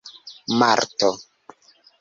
marto 0.59 1.11